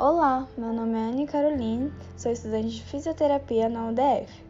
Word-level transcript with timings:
Olá, 0.00 0.46
meu 0.56 0.72
nome 0.72 0.96
é 0.96 1.10
Anne 1.10 1.26
Caroline, 1.26 1.92
sou 2.16 2.30
estudante 2.30 2.68
de 2.68 2.84
fisioterapia 2.84 3.68
na 3.68 3.88
UDF. 3.88 4.44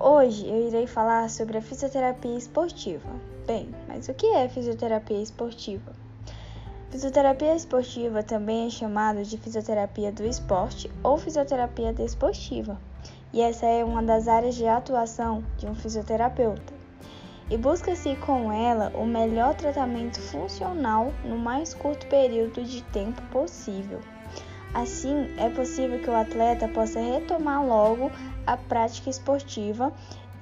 Hoje 0.00 0.48
eu 0.48 0.66
irei 0.66 0.88
falar 0.88 1.30
sobre 1.30 1.58
a 1.58 1.62
fisioterapia 1.62 2.36
esportiva. 2.36 3.08
Bem, 3.46 3.72
mas 3.86 4.08
o 4.08 4.14
que 4.14 4.26
é 4.26 4.48
fisioterapia 4.48 5.22
esportiva? 5.22 5.92
Fisioterapia 6.90 7.54
esportiva 7.54 8.20
também 8.24 8.66
é 8.66 8.70
chamada 8.70 9.22
de 9.22 9.38
fisioterapia 9.38 10.10
do 10.10 10.24
esporte 10.24 10.90
ou 11.04 11.16
fisioterapia 11.16 11.92
desportiva, 11.92 12.80
e 13.32 13.40
essa 13.40 13.66
é 13.66 13.84
uma 13.84 14.02
das 14.02 14.26
áreas 14.26 14.56
de 14.56 14.66
atuação 14.66 15.44
de 15.56 15.68
um 15.68 15.74
fisioterapeuta. 15.76 16.74
E 17.48 17.56
busca-se 17.56 18.16
com 18.16 18.50
ela 18.50 18.90
o 18.96 19.06
melhor 19.06 19.54
tratamento 19.54 20.20
funcional 20.20 21.12
no 21.24 21.38
mais 21.38 21.72
curto 21.72 22.04
período 22.08 22.64
de 22.64 22.82
tempo 22.82 23.22
possível. 23.30 24.00
Assim, 24.76 25.30
é 25.38 25.48
possível 25.48 25.98
que 26.00 26.10
o 26.10 26.14
atleta 26.14 26.68
possa 26.68 27.00
retomar 27.00 27.64
logo 27.64 28.12
a 28.46 28.58
prática 28.58 29.08
esportiva 29.08 29.90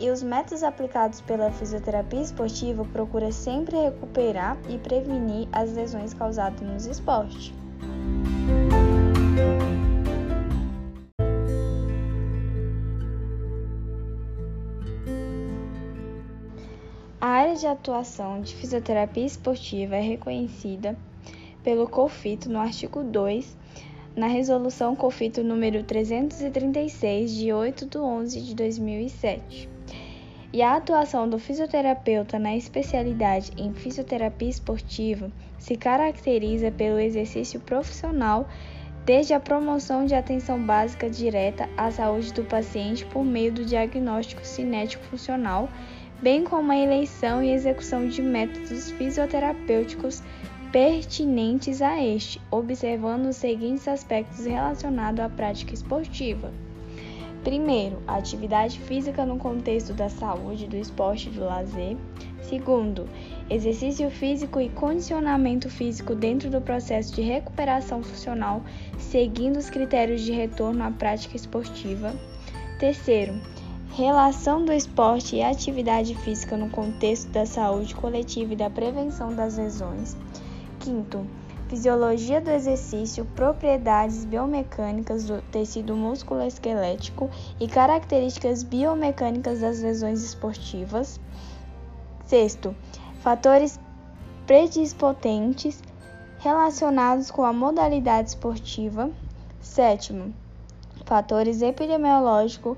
e 0.00 0.10
os 0.10 0.24
métodos 0.24 0.64
aplicados 0.64 1.20
pela 1.20 1.52
fisioterapia 1.52 2.20
esportiva 2.20 2.84
procuram 2.84 3.30
sempre 3.30 3.76
recuperar 3.76 4.58
e 4.68 4.76
prevenir 4.76 5.48
as 5.52 5.72
lesões 5.72 6.12
causadas 6.12 6.60
nos 6.62 6.84
esportes. 6.84 7.52
A 17.20 17.28
área 17.28 17.54
de 17.54 17.68
atuação 17.68 18.40
de 18.40 18.52
fisioterapia 18.56 19.24
esportiva 19.24 19.94
é 19.94 20.00
reconhecida 20.00 20.98
pelo 21.62 21.88
COFITO 21.88 22.50
no 22.50 22.58
artigo 22.58 23.04
2 23.04 23.62
na 24.16 24.28
Resolução 24.28 24.94
COFITO 24.94 25.42
número 25.42 25.82
336, 25.82 27.34
de 27.34 27.52
8 27.52 27.86
de 27.86 27.98
11 27.98 28.40
de 28.42 28.54
2007. 28.54 29.68
E 30.52 30.62
a 30.62 30.76
atuação 30.76 31.28
do 31.28 31.36
fisioterapeuta 31.36 32.38
na 32.38 32.56
especialidade 32.56 33.50
em 33.56 33.74
fisioterapia 33.74 34.48
esportiva 34.48 35.32
se 35.58 35.76
caracteriza 35.76 36.70
pelo 36.70 37.00
exercício 37.00 37.58
profissional 37.58 38.46
desde 39.04 39.34
a 39.34 39.40
promoção 39.40 40.06
de 40.06 40.14
atenção 40.14 40.64
básica 40.64 41.10
direta 41.10 41.68
à 41.76 41.90
saúde 41.90 42.32
do 42.32 42.44
paciente 42.44 43.04
por 43.06 43.24
meio 43.24 43.52
do 43.52 43.64
diagnóstico 43.64 44.46
cinético 44.46 45.04
funcional, 45.06 45.68
bem 46.22 46.44
como 46.44 46.70
a 46.70 46.78
eleição 46.78 47.42
e 47.42 47.50
execução 47.50 48.06
de 48.06 48.22
métodos 48.22 48.92
fisioterapêuticos 48.92 50.22
pertinentes 50.74 51.80
a 51.80 52.02
este, 52.02 52.40
observando 52.50 53.26
os 53.26 53.36
seguintes 53.36 53.86
aspectos 53.86 54.44
relacionados 54.44 55.20
à 55.20 55.28
prática 55.28 55.72
esportiva. 55.72 56.52
Primeiro, 57.44 58.02
a 58.08 58.16
atividade 58.16 58.80
física 58.80 59.24
no 59.24 59.38
contexto 59.38 59.92
da 59.92 60.08
saúde, 60.08 60.66
do 60.66 60.76
esporte 60.76 61.28
e 61.28 61.30
do 61.30 61.44
lazer. 61.44 61.96
Segundo, 62.42 63.08
exercício 63.48 64.10
físico 64.10 64.60
e 64.60 64.68
condicionamento 64.68 65.70
físico 65.70 66.12
dentro 66.12 66.50
do 66.50 66.60
processo 66.60 67.14
de 67.14 67.22
recuperação 67.22 68.02
funcional, 68.02 68.60
seguindo 68.98 69.58
os 69.58 69.70
critérios 69.70 70.22
de 70.22 70.32
retorno 70.32 70.82
à 70.82 70.90
prática 70.90 71.36
esportiva. 71.36 72.12
Terceiro, 72.80 73.40
relação 73.94 74.64
do 74.64 74.72
esporte 74.72 75.36
e 75.36 75.42
atividade 75.44 76.16
física 76.16 76.56
no 76.56 76.68
contexto 76.68 77.30
da 77.30 77.46
saúde 77.46 77.94
coletiva 77.94 78.54
e 78.54 78.56
da 78.56 78.68
prevenção 78.68 79.32
das 79.32 79.56
lesões. 79.56 80.16
Quinto, 80.84 81.26
fisiologia 81.66 82.42
do 82.42 82.50
exercício, 82.50 83.24
propriedades 83.34 84.26
biomecânicas 84.26 85.24
do 85.24 85.40
tecido 85.50 85.96
musculoesquelético 85.96 87.30
e 87.58 87.66
características 87.66 88.62
biomecânicas 88.62 89.60
das 89.60 89.80
lesões 89.80 90.22
esportivas. 90.22 91.18
Sexto, 92.26 92.76
fatores 93.20 93.80
predispotentes 94.46 95.82
relacionados 96.40 97.30
com 97.30 97.44
a 97.44 97.52
modalidade 97.54 98.28
esportiva. 98.28 99.10
Sétimo, 99.62 100.34
fatores 101.06 101.62
epidemiológicos, 101.62 102.76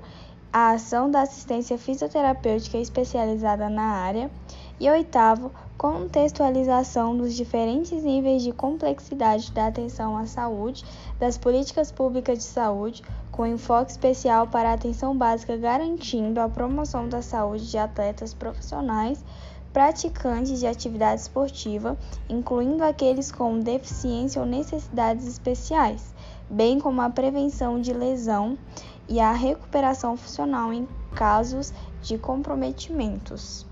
a 0.53 0.69
ação 0.69 1.11
da 1.11 1.23
assistência 1.23 1.77
fisioterapêutica 1.77 2.77
especializada 2.77 3.69
na 3.69 3.83
área. 3.83 4.31
E 4.79 4.89
oitavo, 4.89 5.51
contextualização 5.77 7.15
dos 7.15 7.35
diferentes 7.35 8.03
níveis 8.03 8.41
de 8.41 8.51
complexidade 8.51 9.51
da 9.51 9.67
atenção 9.67 10.17
à 10.17 10.25
saúde, 10.25 10.83
das 11.19 11.37
políticas 11.37 11.91
públicas 11.91 12.39
de 12.39 12.43
saúde, 12.43 13.03
com 13.31 13.45
enfoque 13.45 13.91
especial 13.91 14.47
para 14.47 14.71
a 14.71 14.73
atenção 14.73 15.15
básica, 15.15 15.55
garantindo 15.55 16.41
a 16.41 16.49
promoção 16.49 17.07
da 17.07 17.21
saúde 17.21 17.69
de 17.69 17.77
atletas 17.77 18.33
profissionais 18.33 19.23
praticantes 19.71 20.59
de 20.59 20.65
atividade 20.65 21.21
esportiva, 21.21 21.95
incluindo 22.27 22.83
aqueles 22.83 23.31
com 23.31 23.59
deficiência 23.59 24.41
ou 24.41 24.47
necessidades 24.47 25.27
especiais, 25.27 26.15
bem 26.49 26.79
como 26.79 26.99
a 26.99 27.11
prevenção 27.11 27.79
de 27.79 27.93
lesão 27.93 28.57
e 29.07 29.19
a 29.19 29.31
recuperação 29.31 30.17
funcional 30.17 30.73
em 30.73 30.87
casos 31.13 31.71
de 32.01 32.17
comprometimentos. 32.17 33.67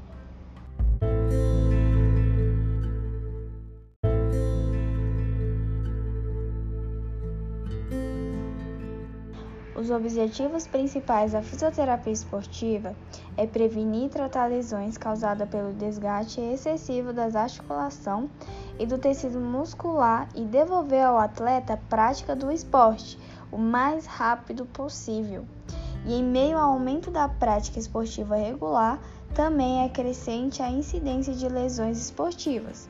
Os 9.75 9.91
objetivos 9.91 10.65
principais 10.65 11.33
da 11.33 11.41
fisioterapia 11.41 12.13
esportiva 12.13 12.95
é 13.35 13.45
prevenir 13.45 14.05
e 14.05 14.09
tratar 14.09 14.45
lesões 14.45 14.97
causadas 14.97 15.49
pelo 15.49 15.73
desgaste 15.73 16.39
excessivo 16.39 17.11
das 17.11 17.35
articulações 17.35 18.29
e 18.79 18.85
do 18.85 18.97
tecido 18.97 19.37
muscular 19.37 20.29
e 20.33 20.45
devolver 20.45 21.03
ao 21.03 21.17
atleta 21.17 21.73
a 21.73 21.77
prática 21.77 22.33
do 22.33 22.49
esporte 22.49 23.19
o 23.51 23.57
mais 23.57 24.05
rápido 24.05 24.65
possível. 24.65 25.45
E 26.05 26.13
em 26.13 26.23
meio 26.23 26.57
ao 26.57 26.71
aumento 26.71 27.11
da 27.11 27.27
prática 27.27 27.77
esportiva 27.77 28.37
regular, 28.37 28.97
também 29.33 29.83
é 29.83 29.89
crescente 29.89 30.61
a 30.61 30.69
incidência 30.69 31.33
de 31.33 31.49
lesões 31.49 31.97
esportivas. 31.97 32.87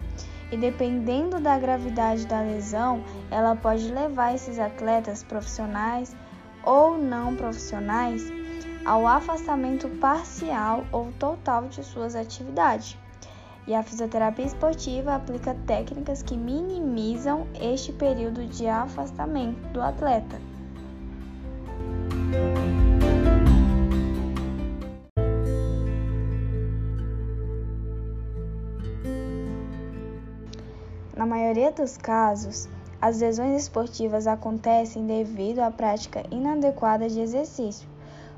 E 0.51 0.57
dependendo 0.57 1.39
da 1.39 1.57
gravidade 1.57 2.27
da 2.27 2.41
lesão, 2.41 3.03
ela 3.31 3.55
pode 3.55 3.91
levar 3.91 4.35
esses 4.35 4.59
atletas 4.59 5.23
profissionais 5.23 6.15
ou 6.65 6.97
não 6.97 7.35
profissionais 7.35 8.23
ao 8.85 9.07
afastamento 9.07 9.87
parcial 9.99 10.85
ou 10.91 11.11
total 11.19 11.67
de 11.67 11.83
suas 11.83 12.15
atividades. 12.15 12.97
E 13.67 13.73
a 13.73 13.81
fisioterapia 13.81 14.45
esportiva 14.45 15.15
aplica 15.15 15.55
técnicas 15.65 16.21
que 16.21 16.37
minimizam 16.37 17.47
este 17.59 17.91
período 17.91 18.45
de 18.45 18.67
afastamento 18.67 19.59
do 19.69 19.81
atleta. 19.81 20.39
Na 31.17 31.25
maioria 31.25 31.71
dos 31.71 31.97
casos, 31.97 32.69
as 33.05 33.21
lesões 33.21 33.61
esportivas 33.61 34.25
acontecem 34.25 35.05
devido 35.05 35.59
à 35.59 35.69
prática 35.69 36.23
inadequada 36.31 37.07
de 37.07 37.19
exercício. 37.19 37.87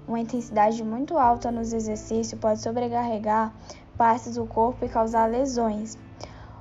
Uma 0.05 0.19
intensidade 0.19 0.83
muito 0.83 1.17
alta 1.17 1.49
nos 1.49 1.71
exercícios 1.71 2.37
pode 2.37 2.59
sobrecarregar 2.59 3.53
partes 3.97 4.35
do 4.35 4.45
corpo 4.45 4.83
e 4.83 4.89
causar 4.89 5.29
lesões. 5.29 5.97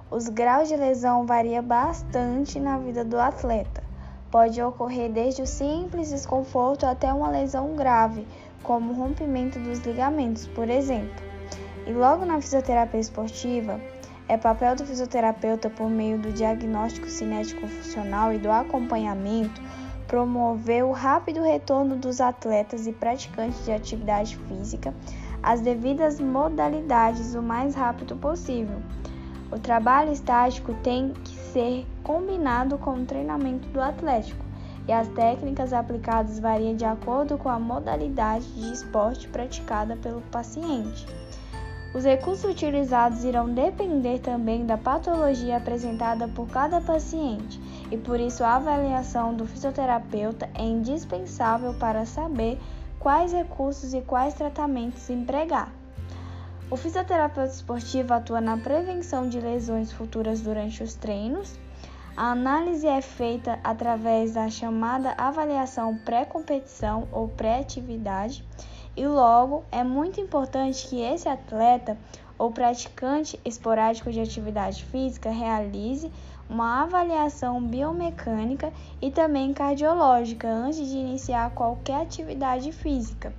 Os 0.09 0.29
graus 0.29 0.69
de 0.69 0.77
lesão 0.77 1.27
variam 1.27 1.65
bastante 1.65 2.61
na 2.61 2.79
vida 2.79 3.05
do 3.05 3.19
atleta. 3.19 3.83
Pode 4.31 4.63
ocorrer 4.63 5.11
desde 5.11 5.43
o 5.43 5.47
simples 5.47 6.11
desconforto 6.11 6.87
até 6.87 7.13
uma 7.13 7.29
lesão 7.29 7.75
grave, 7.75 8.25
como 8.63 8.93
rompimento 8.93 9.59
dos 9.59 9.81
ligamentos, 9.81 10.47
por 10.47 10.71
exemplo. 10.71 11.25
E 11.85 11.93
logo 11.93 12.25
na 12.25 12.41
fisioterapia 12.41 13.01
esportiva, 13.01 13.81
é 14.29 14.37
papel 14.37 14.75
do 14.75 14.85
fisioterapeuta, 14.85 15.71
por 15.71 15.89
meio 15.89 16.19
do 16.19 16.33
diagnóstico 16.33 17.09
cinético 17.09 17.67
funcional 17.67 18.33
e 18.33 18.39
do 18.39 18.51
acompanhamento, 18.51 19.61
promover 20.07 20.85
o 20.85 20.93
rápido 20.93 21.43
retorno 21.43 21.97
dos 21.97 22.21
atletas 22.21 22.87
e 22.87 22.93
praticantes 22.93 23.65
de 23.65 23.73
atividade 23.73 24.37
física 24.37 24.95
às 25.43 25.61
devidas 25.61 26.19
modalidades 26.19 27.35
o 27.35 27.43
mais 27.43 27.75
rápido 27.75 28.17
possível. 28.17 28.81
O 29.51 29.59
trabalho 29.59 30.13
estático 30.13 30.75
tem 30.83 31.13
que 31.25 31.37
ser 31.37 31.87
combinado 32.03 32.77
com 32.79 32.95
o 32.95 33.05
treinamento 33.05 33.69
do 33.69 33.81
atlético 33.81 34.45
e 34.89 34.93
as 34.93 35.09
técnicas 35.09 35.73
aplicadas 35.73 36.39
variam 36.39 36.75
de 36.75 36.85
acordo 36.85 37.39
com 37.39 37.49
a 37.49 37.59
modalidade 37.59 38.47
de 38.55 38.73
esporte 38.73 39.29
praticada 39.29 39.97
pelo 39.97 40.21
paciente. 40.23 41.07
Os 41.95 42.05
recursos 42.05 42.51
utilizados 42.51 43.25
irão 43.25 43.49
depender 43.49 44.19
também 44.19 44.67
da 44.67 44.77
patologia 44.77 45.57
apresentada 45.57 46.29
por 46.29 46.47
cada 46.49 46.81
paciente 46.81 47.61
e 47.91 47.97
por 47.97 48.21
isso 48.21 48.45
a 48.45 48.57
avaliação 48.57 49.35
do 49.35 49.47
fisioterapeuta 49.47 50.49
é 50.55 50.63
indispensável 50.63 51.73
para 51.75 52.05
saber 52.05 52.59
quais 52.99 53.33
recursos 53.33 53.95
e 53.95 54.01
quais 54.03 54.35
tratamentos 54.35 55.09
empregar. 55.09 55.73
O 56.69 56.77
fisioterapeuta 56.77 57.53
esportivo 57.53 58.13
atua 58.13 58.41
na 58.41 58.57
prevenção 58.57 59.29
de 59.29 59.41
lesões 59.41 59.93
futuras 59.93 60.41
durante 60.41 60.83
os 60.83 60.95
treinos. 60.95 61.57
A 62.17 62.33
análise 62.33 62.87
é 62.87 63.01
feita 63.01 63.61
através 63.63 64.35
da 64.35 64.51
chamada 64.51 65.15
avaliação 65.17 65.97
pré-competição 65.99 67.07
ou 67.13 67.29
pré-atividade, 67.29 68.45
e 68.97 69.07
logo 69.07 69.65
é 69.71 69.85
muito 69.85 70.21
importante 70.21 70.89
que 70.89 71.01
esse 71.01 71.29
atleta 71.29 71.97
ou 72.39 72.51
praticante 72.51 73.39
esporádico 73.45 74.11
de 74.11 74.21
atividade 74.21 74.85
física 74.85 75.31
realize 75.31 76.11
uma 76.49 76.83
avaliação 76.83 77.61
biomecânica 77.61 78.73
e 79.03 79.11
também 79.11 79.53
cardiológica 79.53 80.49
antes 80.49 80.87
de 80.89 80.97
iniciar 80.97 81.51
qualquer 81.51 82.03
atividade 82.03 82.73
física. 82.73 83.35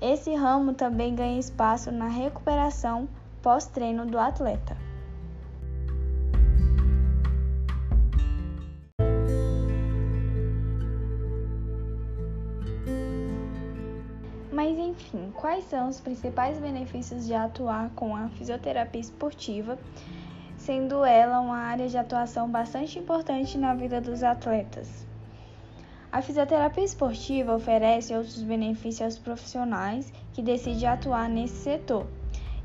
Esse 0.00 0.34
ramo 0.34 0.74
também 0.74 1.14
ganha 1.14 1.38
espaço 1.38 1.90
na 1.90 2.08
recuperação 2.08 3.08
pós-treino 3.42 4.06
do 4.06 4.18
atleta. 4.18 4.76
Quais 15.54 15.66
são 15.66 15.88
os 15.88 16.00
principais 16.00 16.58
benefícios 16.58 17.26
de 17.26 17.32
atuar 17.32 17.88
com 17.90 18.16
a 18.16 18.28
fisioterapia 18.30 19.00
esportiva, 19.00 19.78
sendo 20.56 21.04
ela 21.04 21.38
uma 21.38 21.58
área 21.58 21.86
de 21.86 21.96
atuação 21.96 22.50
bastante 22.50 22.98
importante 22.98 23.56
na 23.56 23.72
vida 23.72 24.00
dos 24.00 24.24
atletas? 24.24 25.06
A 26.10 26.20
fisioterapia 26.20 26.82
esportiva 26.82 27.54
oferece 27.54 28.12
outros 28.12 28.42
benefícios 28.42 29.02
aos 29.02 29.16
profissionais 29.16 30.12
que 30.32 30.42
decidem 30.42 30.88
atuar 30.88 31.28
nesse 31.28 31.62
setor. 31.62 32.04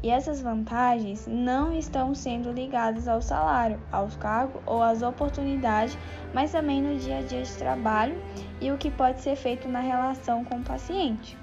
E 0.02 0.10
essas 0.10 0.42
vantagens 0.42 1.28
não 1.28 1.72
estão 1.72 2.16
sendo 2.16 2.52
ligadas 2.52 3.08
ao 3.08 3.22
salário, 3.22 3.80
aos 3.92 4.16
cargos 4.16 4.64
ou 4.66 4.82
às 4.82 5.04
oportunidades, 5.04 5.96
mas 6.34 6.54
também 6.54 6.82
no 6.82 6.98
dia 6.98 7.20
a 7.20 7.22
dia 7.22 7.44
de 7.44 7.54
trabalho 7.54 8.20
e 8.60 8.72
o 8.72 8.80
que 8.80 8.90
pode 8.90 9.22
ser 9.22 9.36
feito 9.36 9.68
na 9.68 9.80
relação 9.80 10.44
com 10.44 10.56
o 10.56 10.64
paciente. 10.64 11.38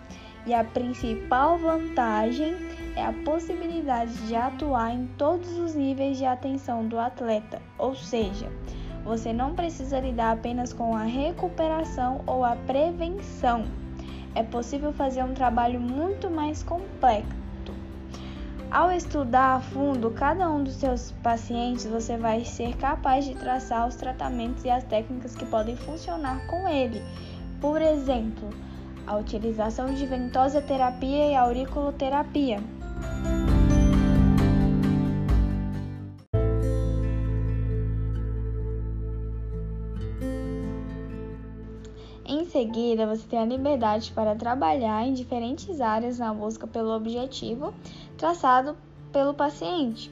E 0.47 0.55
a 0.55 0.63
principal 0.63 1.59
vantagem 1.59 2.55
é 2.95 3.05
a 3.05 3.13
possibilidade 3.13 4.13
de 4.27 4.37
atuar 4.37 4.95
em 4.95 5.07
todos 5.19 5.59
os 5.59 5.75
níveis 5.75 6.19
de 6.19 6.25
atenção 6.25 6.87
do 6.87 6.99
atleta, 6.99 7.61
ou 7.77 7.97
seja, 7.97 8.49
você 9.05 9.33
não 9.33 9.55
precisa 9.55 9.99
lidar 9.99 10.33
apenas 10.33 10.73
com 10.73 10.95
a 10.95 11.03
recuperação 11.03 12.23
ou 12.27 12.45
a 12.45 12.55
prevenção. 12.55 13.65
É 14.35 14.43
possível 14.43 14.93
fazer 14.93 15.25
um 15.25 15.35
trabalho 15.35 15.81
muito 15.81 16.31
mais 16.31 16.63
complexo. 16.63 17.47
Ao 18.71 18.91
estudar 18.91 19.57
a 19.57 19.61
fundo 19.61 20.11
cada 20.11 20.51
um 20.51 20.63
dos 20.63 20.75
seus 20.75 21.13
pacientes, 21.23 21.87
você 21.87 22.17
vai 22.17 22.45
ser 22.45 22.77
capaz 22.77 23.25
de 23.25 23.35
traçar 23.35 23.87
os 23.87 23.95
tratamentos 23.95 24.65
e 24.65 24.71
as 24.71 24.85
técnicas 24.85 25.35
que 25.35 25.47
podem 25.47 25.77
funcionar 25.77 26.47
com 26.49 26.69
ele. 26.69 27.01
Por 27.61 27.81
exemplo, 27.81 28.51
a 29.07 29.17
utilização 29.17 29.95
de 29.95 30.05
ventosa 30.05 30.61
terapia 30.61 31.31
e 31.31 31.35
auriculoterapia. 31.37 32.61
Em 42.29 42.45
seguida, 42.47 43.07
você 43.07 43.27
tem 43.29 43.39
a 43.39 43.45
liberdade 43.45 44.11
para 44.13 44.35
trabalhar 44.35 45.07
em 45.07 45.15
diferentes 45.15 45.81
áreas 45.81 46.19
na 46.19 46.35
busca 46.35 46.67
pelo 46.67 46.91
objetivo 46.91 47.73
traçado 48.19 48.77
pelo 49.13 49.33
paciente. 49.33 50.11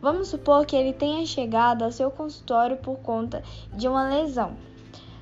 Vamos 0.00 0.28
supor 0.28 0.64
que 0.64 0.76
ele 0.76 0.92
tenha 0.92 1.26
chegado 1.26 1.82
ao 1.82 1.90
seu 1.90 2.10
consultório 2.10 2.76
por 2.76 2.98
conta 2.98 3.42
de 3.74 3.88
uma 3.88 4.08
lesão. 4.08 4.67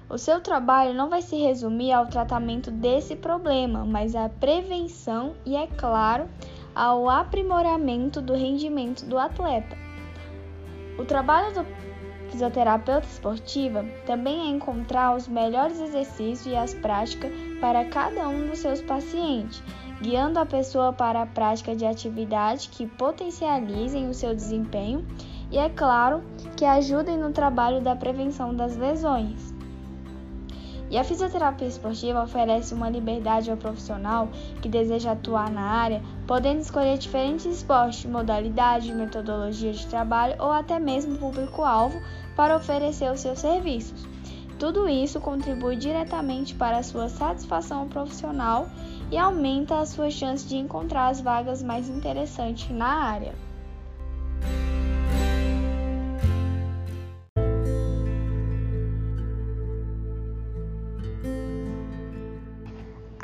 O 0.08 0.16
seu 0.16 0.40
trabalho 0.40 0.94
não 0.94 1.10
vai 1.10 1.20
se 1.20 1.36
resumir 1.36 1.92
ao 1.92 2.06
tratamento 2.06 2.70
desse 2.70 3.16
problema, 3.16 3.84
mas 3.84 4.14
à 4.14 4.28
prevenção 4.28 5.34
e, 5.44 5.56
é 5.56 5.66
claro, 5.66 6.28
ao 6.72 7.10
aprimoramento 7.10 8.22
do 8.22 8.32
rendimento 8.32 9.04
do 9.04 9.18
atleta. 9.18 9.76
O 10.96 11.04
trabalho 11.04 11.52
do 11.54 11.66
fisioterapeuta 12.30 13.06
esportiva 13.06 13.84
também 14.06 14.42
é 14.42 14.50
encontrar 14.50 15.16
os 15.16 15.26
melhores 15.26 15.80
exercícios 15.80 16.46
e 16.46 16.54
as 16.54 16.72
práticas 16.72 17.32
para 17.60 17.84
cada 17.86 18.28
um 18.28 18.46
dos 18.46 18.60
seus 18.60 18.80
pacientes, 18.80 19.60
guiando 20.00 20.38
a 20.38 20.46
pessoa 20.46 20.92
para 20.92 21.22
a 21.22 21.26
prática 21.26 21.74
de 21.74 21.84
atividades 21.84 22.68
que 22.68 22.86
potencializem 22.86 24.08
o 24.08 24.14
seu 24.14 24.34
desempenho 24.34 25.04
e, 25.50 25.58
é 25.58 25.68
claro, 25.68 26.22
que 26.56 26.64
ajudem 26.64 27.18
no 27.18 27.32
trabalho 27.32 27.80
da 27.80 27.96
prevenção 27.96 28.54
das 28.54 28.76
lesões. 28.76 29.56
E 30.88 30.96
a 30.96 31.02
fisioterapia 31.02 31.66
esportiva 31.66 32.22
oferece 32.22 32.72
uma 32.72 32.88
liberdade 32.88 33.50
ao 33.50 33.56
profissional 33.56 34.28
que 34.62 34.68
deseja 34.68 35.12
atuar 35.12 35.50
na 35.50 35.62
área, 35.62 36.02
podendo 36.26 36.60
escolher 36.60 36.96
diferentes 36.96 37.44
esportes, 37.46 38.04
modalidades, 38.04 38.94
metodologias 38.94 39.78
de 39.78 39.86
trabalho 39.86 40.36
ou 40.38 40.52
até 40.52 40.78
mesmo 40.78 41.18
público-alvo 41.18 42.00
para 42.36 42.56
oferecer 42.56 43.10
os 43.10 43.20
seus 43.20 43.40
serviços. 43.40 44.06
Tudo 44.58 44.88
isso 44.88 45.20
contribui 45.20 45.76
diretamente 45.76 46.54
para 46.54 46.78
a 46.78 46.82
sua 46.82 47.08
satisfação 47.08 47.88
profissional 47.88 48.68
e 49.10 49.18
aumenta 49.18 49.80
a 49.80 49.86
sua 49.86 50.10
chance 50.10 50.46
de 50.46 50.56
encontrar 50.56 51.08
as 51.08 51.20
vagas 51.20 51.62
mais 51.62 51.88
interessantes 51.88 52.70
na 52.70 52.86
área. 52.86 53.45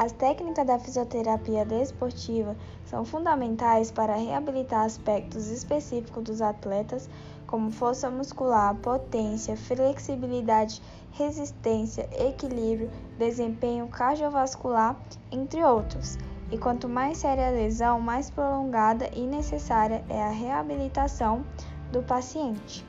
As 0.02 0.10
técnicas 0.10 0.66
da 0.66 0.81
fisioterapia 0.81 1.64
desportiva 1.64 2.56
são 2.84 3.04
fundamentais 3.04 3.93
para 3.93 4.16
reabilitar 4.16 4.84
aspectos 4.84 5.46
específicos 5.49 6.25
dos 6.25 6.43
atletas, 6.43 7.08
como 7.46 7.70
força 7.70 8.10
muscular, 8.10 8.75
potência, 8.82 9.56
flexibilidade, 9.56 10.82
resistência, 11.12 12.09
equilíbrio, 12.18 12.90
desempenho 13.16 13.87
cardiovascular, 13.87 15.00
entre 15.30 15.62
outros. 15.62 16.18
E 16.50 16.59
quanto 16.59 16.88
mais 16.88 17.18
séria 17.18 17.47
a 17.47 17.50
lesão, 17.52 18.00
mais 18.00 18.28
prolongada 18.28 19.09
e 19.14 19.25
necessária 19.25 20.04
é 20.09 20.21
a 20.21 20.30
reabilitação 20.30 21.44
do 21.92 22.02
paciente. 22.02 22.85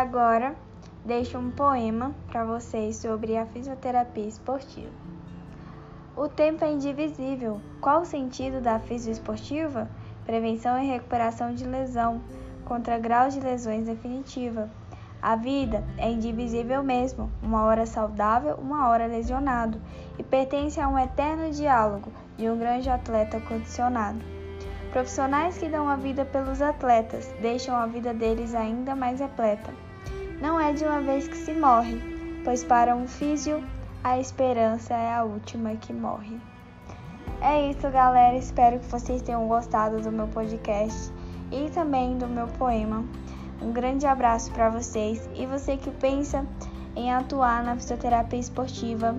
Agora, 0.00 0.54
deixo 1.04 1.38
um 1.38 1.50
poema 1.50 2.14
para 2.28 2.44
vocês 2.44 2.96
sobre 2.96 3.36
a 3.36 3.44
fisioterapia 3.44 4.26
esportiva. 4.26 4.90
O 6.16 6.26
tempo 6.26 6.64
é 6.64 6.72
indivisível. 6.72 7.60
Qual 7.80 8.00
o 8.00 8.06
sentido 8.06 8.60
da 8.62 8.78
fisioesportiva? 8.78 9.88
Prevenção 10.24 10.82
e 10.82 10.86
recuperação 10.86 11.54
de 11.54 11.64
lesão, 11.66 12.20
contra 12.64 12.98
grau 12.98 13.28
de 13.28 13.40
lesões 13.40 13.86
definitiva. 13.86 14.70
A 15.20 15.36
vida 15.36 15.84
é 15.98 16.10
indivisível 16.10 16.82
mesmo, 16.82 17.30
uma 17.42 17.64
hora 17.64 17.84
saudável, 17.84 18.56
uma 18.56 18.88
hora 18.88 19.06
lesionado, 19.06 19.78
e 20.18 20.22
pertence 20.22 20.80
a 20.80 20.88
um 20.88 20.98
eterno 20.98 21.50
diálogo 21.50 22.10
de 22.38 22.48
um 22.48 22.58
grande 22.58 22.88
atleta 22.88 23.38
condicionado. 23.40 24.20
Profissionais 24.92 25.58
que 25.58 25.68
dão 25.68 25.88
a 25.88 25.96
vida 25.96 26.24
pelos 26.24 26.62
atletas 26.62 27.30
deixam 27.40 27.76
a 27.76 27.86
vida 27.86 28.14
deles 28.14 28.54
ainda 28.54 28.96
mais 28.96 29.20
repleta. 29.20 29.89
Não 30.40 30.58
é 30.58 30.72
de 30.72 30.84
uma 30.84 31.00
vez 31.00 31.28
que 31.28 31.36
se 31.36 31.52
morre, 31.52 32.00
pois 32.44 32.64
para 32.64 32.96
um 32.96 33.06
físio 33.06 33.62
a 34.02 34.18
esperança 34.18 34.94
é 34.94 35.14
a 35.14 35.22
última 35.22 35.76
que 35.76 35.92
morre. 35.92 36.40
É 37.42 37.70
isso, 37.70 37.88
galera. 37.90 38.36
Espero 38.36 38.78
que 38.78 38.86
vocês 38.86 39.20
tenham 39.22 39.46
gostado 39.46 40.00
do 40.00 40.10
meu 40.10 40.28
podcast 40.28 41.12
e 41.52 41.68
também 41.70 42.16
do 42.16 42.26
meu 42.26 42.46
poema. 42.46 43.04
Um 43.60 43.72
grande 43.72 44.06
abraço 44.06 44.50
para 44.52 44.70
vocês 44.70 45.28
e 45.34 45.44
você 45.44 45.76
que 45.76 45.90
pensa 45.90 46.46
em 46.96 47.12
atuar 47.12 47.62
na 47.62 47.76
fisioterapia 47.76 48.38
esportiva, 48.38 49.14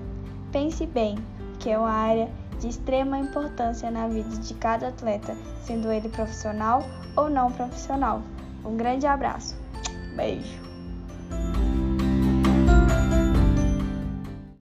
pense 0.52 0.86
bem, 0.88 1.18
que 1.60 1.70
é 1.70 1.78
uma 1.78 1.92
área 1.92 2.30
de 2.60 2.68
extrema 2.68 3.18
importância 3.20 3.90
na 3.92 4.08
vida 4.08 4.38
de 4.38 4.54
cada 4.56 4.88
atleta, 4.88 5.36
sendo 5.64 5.92
ele 5.92 6.10
profissional 6.10 6.82
ou 7.16 7.30
não 7.30 7.52
profissional. 7.52 8.22
Um 8.66 8.76
grande 8.76 9.06
abraço. 9.06 9.56
Beijo. 10.16 10.71
Bye. 11.32 11.71